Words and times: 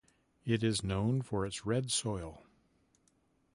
It 0.45 0.63
is 0.63 0.83
known 0.83 1.21
for 1.21 1.45
its 1.45 1.63
red 1.63 1.91
soil. 1.91 2.41